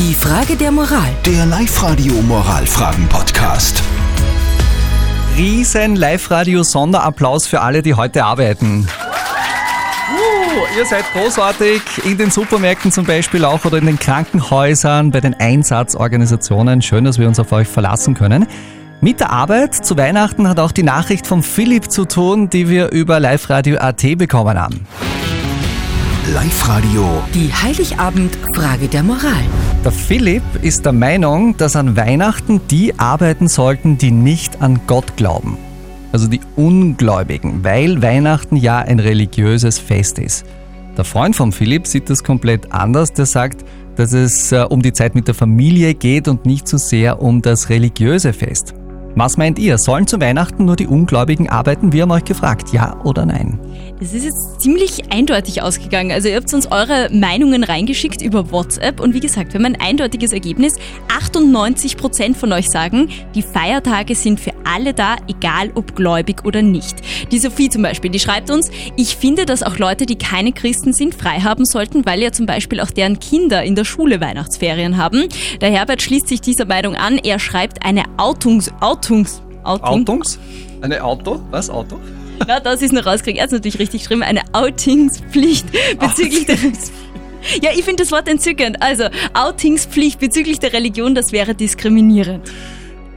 Die 0.00 0.14
Frage 0.14 0.56
der 0.56 0.72
Moral. 0.72 1.10
Der 1.26 1.44
Live-Radio 1.44 2.14
Moralfragen-Podcast. 2.22 3.82
Riesen 5.36 5.94
Live-Radio-Sonderapplaus 5.94 7.46
für 7.46 7.60
alle, 7.60 7.82
die 7.82 7.92
heute 7.92 8.24
arbeiten. 8.24 8.88
Uh, 10.10 10.78
ihr 10.78 10.86
seid 10.86 11.04
großartig 11.12 11.82
in 12.06 12.16
den 12.16 12.30
Supermärkten 12.30 12.90
zum 12.90 13.04
Beispiel 13.04 13.44
auch 13.44 13.62
oder 13.66 13.76
in 13.76 13.84
den 13.84 13.98
Krankenhäusern, 13.98 15.10
bei 15.10 15.20
den 15.20 15.34
Einsatzorganisationen. 15.34 16.80
Schön, 16.80 17.04
dass 17.04 17.18
wir 17.18 17.28
uns 17.28 17.38
auf 17.38 17.52
euch 17.52 17.68
verlassen 17.68 18.14
können. 18.14 18.46
Mit 19.02 19.20
der 19.20 19.28
Arbeit 19.28 19.74
zu 19.74 19.98
Weihnachten 19.98 20.48
hat 20.48 20.60
auch 20.60 20.72
die 20.72 20.82
Nachricht 20.82 21.26
von 21.26 21.42
Philipp 21.42 21.90
zu 21.90 22.06
tun, 22.06 22.48
die 22.48 22.70
wir 22.70 22.90
über 22.90 23.20
Live-Radio 23.20 23.76
AT 23.76 24.16
bekommen 24.16 24.58
haben. 24.58 24.86
Live-Radio. 26.32 27.22
Die 27.34 27.52
Heiligabend-Frage 27.52 28.88
der 28.88 29.02
Moral. 29.02 29.44
Der 29.82 29.92
Philipp 29.92 30.42
ist 30.60 30.84
der 30.84 30.92
Meinung, 30.92 31.56
dass 31.56 31.74
an 31.74 31.96
Weihnachten 31.96 32.60
die 32.70 32.98
arbeiten 32.98 33.48
sollten, 33.48 33.96
die 33.96 34.10
nicht 34.10 34.60
an 34.60 34.78
Gott 34.86 35.16
glauben. 35.16 35.56
Also 36.12 36.26
die 36.26 36.40
Ungläubigen, 36.54 37.64
weil 37.64 38.02
Weihnachten 38.02 38.56
ja 38.56 38.80
ein 38.80 38.98
religiöses 38.98 39.78
Fest 39.78 40.18
ist. 40.18 40.44
Der 40.98 41.04
Freund 41.04 41.34
von 41.34 41.50
Philipp 41.50 41.86
sieht 41.86 42.10
das 42.10 42.22
komplett 42.22 42.70
anders. 42.72 43.14
Der 43.14 43.24
sagt, 43.24 43.64
dass 43.96 44.12
es 44.12 44.52
äh, 44.52 44.66
um 44.68 44.82
die 44.82 44.92
Zeit 44.92 45.14
mit 45.14 45.28
der 45.28 45.34
Familie 45.34 45.94
geht 45.94 46.28
und 46.28 46.44
nicht 46.44 46.68
so 46.68 46.76
sehr 46.76 47.22
um 47.22 47.40
das 47.40 47.70
religiöse 47.70 48.34
Fest. 48.34 48.74
Was 49.16 49.36
meint 49.36 49.58
ihr? 49.58 49.76
Sollen 49.76 50.06
zu 50.06 50.20
Weihnachten 50.20 50.64
nur 50.64 50.76
die 50.76 50.86
Ungläubigen 50.86 51.48
arbeiten? 51.48 51.92
Wir 51.92 52.02
haben 52.02 52.12
euch 52.12 52.24
gefragt, 52.24 52.72
ja 52.72 52.96
oder 53.02 53.26
nein? 53.26 53.58
Es 54.00 54.14
ist 54.14 54.24
jetzt 54.24 54.60
ziemlich 54.60 55.12
eindeutig 55.12 55.62
ausgegangen. 55.62 56.12
Also 56.12 56.28
ihr 56.28 56.36
habt 56.36 56.54
uns 56.54 56.70
eure 56.70 57.10
Meinungen 57.12 57.64
reingeschickt 57.64 58.22
über 58.22 58.50
WhatsApp 58.50 59.00
und 59.00 59.12
wie 59.12 59.20
gesagt, 59.20 59.52
wir 59.52 59.58
haben 59.58 59.66
ein 59.66 59.80
eindeutiges 59.80 60.32
Ergebnis. 60.32 60.76
98 61.08 61.96
Prozent 61.96 62.36
von 62.36 62.52
euch 62.52 62.70
sagen, 62.70 63.10
die 63.34 63.42
Feiertage 63.42 64.14
sind 64.14 64.40
für 64.40 64.52
alle 64.64 64.94
da, 64.94 65.16
egal 65.28 65.70
ob 65.74 65.96
gläubig 65.96 66.44
oder 66.44 66.62
nicht. 66.62 66.96
Die 67.30 67.38
Sophie 67.38 67.68
zum 67.68 67.82
Beispiel, 67.82 68.10
die 68.10 68.20
schreibt 68.20 68.50
uns, 68.50 68.70
ich 68.96 69.16
finde, 69.16 69.44
dass 69.44 69.62
auch 69.62 69.76
Leute, 69.76 70.06
die 70.06 70.16
keine 70.16 70.52
Christen 70.52 70.92
sind, 70.92 71.14
frei 71.14 71.40
haben 71.40 71.66
sollten, 71.66 72.06
weil 72.06 72.22
ja 72.22 72.32
zum 72.32 72.46
Beispiel 72.46 72.80
auch 72.80 72.90
deren 72.90 73.18
Kinder 73.18 73.64
in 73.64 73.74
der 73.74 73.84
Schule 73.84 74.20
Weihnachtsferien 74.20 74.96
haben. 74.96 75.28
Der 75.60 75.70
Herbert 75.70 76.00
schließt 76.00 76.28
sich 76.28 76.40
dieser 76.40 76.64
Meinung 76.64 76.94
an. 76.94 77.18
Er 77.18 77.38
schreibt 77.38 77.84
eine 77.84 78.04
Outungs... 78.16 78.70
Outungs... 79.00 79.42
Outing. 79.64 79.86
Autungs? 79.86 80.38
Eine 80.82 81.02
Auto? 81.02 81.40
Was? 81.50 81.70
Auto? 81.70 81.98
Na, 82.46 82.60
das 82.60 82.82
ist 82.82 82.92
noch 82.92 83.04
rausgekriegt. 83.04 83.38
Er 83.38 83.46
ist 83.46 83.52
natürlich 83.52 83.78
richtig 83.78 84.02
geschrieben. 84.02 84.22
Eine 84.22 84.42
Outingspflicht 84.52 85.66
bezüglich 85.98 86.46
der. 86.46 86.56
Ja, 87.62 87.70
ich 87.74 87.84
finde 87.84 88.02
das 88.02 88.12
Wort 88.12 88.28
entzückend. 88.28 88.82
Also, 88.82 89.04
Outingspflicht 89.32 90.20
bezüglich 90.20 90.58
der 90.58 90.72
Religion, 90.72 91.14
das 91.14 91.32
wäre 91.32 91.54
diskriminierend. 91.54 92.50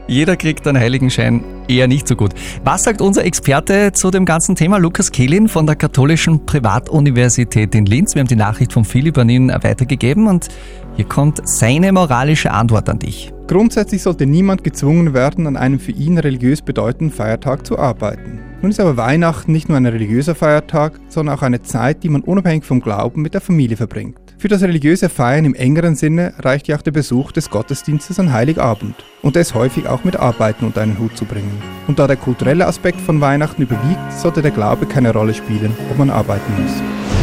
Jeder 0.07 0.35
kriegt 0.35 0.67
einen 0.67 0.77
Heiligenschein 0.77 1.43
eher 1.69 1.87
nicht 1.87 2.07
so 2.09 2.17
gut. 2.17 2.31
Was 2.65 2.83
sagt 2.83 3.01
unser 3.01 3.23
Experte 3.23 3.93
zu 3.93 4.11
dem 4.11 4.25
ganzen 4.25 4.55
Thema? 4.55 4.77
Lukas 4.77 5.11
Kehlin 5.11 5.47
von 5.47 5.65
der 5.65 5.77
Katholischen 5.77 6.45
Privatuniversität 6.45 7.73
in 7.73 7.85
Linz. 7.85 8.13
Wir 8.13 8.19
haben 8.19 8.27
die 8.27 8.35
Nachricht 8.35 8.73
von 8.73 8.83
Philipp 8.83 9.17
an 9.17 9.29
ihn 9.29 9.49
weitergegeben 9.49 10.27
und 10.27 10.49
hier 10.95 11.05
kommt 11.05 11.41
seine 11.47 11.91
moralische 11.91 12.51
Antwort 12.51 12.87
an 12.87 12.99
dich. 12.99 13.33
Grundsätzlich 13.47 14.03
sollte 14.03 14.25
niemand 14.25 14.63
gezwungen 14.63 15.13
werden, 15.13 15.47
an 15.47 15.57
einem 15.57 15.79
für 15.79 15.91
ihn 15.91 16.17
religiös 16.17 16.61
bedeutenden 16.61 17.15
Feiertag 17.15 17.65
zu 17.65 17.77
arbeiten. 17.77 18.39
Nun 18.61 18.71
ist 18.71 18.79
aber 18.79 18.95
Weihnachten 18.95 19.51
nicht 19.51 19.67
nur 19.67 19.77
ein 19.77 19.85
religiöser 19.85 20.35
Feiertag, 20.35 20.99
sondern 21.09 21.35
auch 21.35 21.41
eine 21.41 21.61
Zeit, 21.61 22.03
die 22.03 22.09
man 22.09 22.21
unabhängig 22.21 22.63
vom 22.63 22.79
Glauben 22.79 23.21
mit 23.21 23.33
der 23.33 23.41
Familie 23.41 23.75
verbringt. 23.75 24.17
Für 24.37 24.47
das 24.47 24.61
religiöse 24.61 25.09
Feiern 25.09 25.45
im 25.45 25.55
engeren 25.55 25.95
Sinne 25.95 26.33
reicht 26.39 26.67
ja 26.67 26.77
auch 26.77 26.81
der 26.81 26.91
Besuch 26.91 27.31
des 27.31 27.49
Gottesdienstes 27.49 28.19
an 28.19 28.31
Heiligabend 28.31 28.95
und 29.21 29.35
es 29.35 29.53
häufig 29.53 29.87
auch 29.87 30.03
mit 30.03 30.15
Arbeiten 30.15 30.65
unter 30.65 30.81
einen 30.81 30.99
Hut 30.99 31.17
zu 31.17 31.25
bringen. 31.25 31.61
Und 31.87 31.99
da 31.99 32.07
der 32.07 32.17
kulturelle 32.17 32.67
Aspekt 32.67 33.01
von 33.01 33.19
Weihnachten 33.19 33.63
überwiegt, 33.63 34.13
sollte 34.13 34.41
der 34.41 34.51
Glaube 34.51 34.85
keine 34.85 35.11
Rolle 35.11 35.33
spielen, 35.33 35.75
ob 35.89 35.97
man 35.97 36.09
arbeiten 36.09 36.51
muss. 36.61 37.22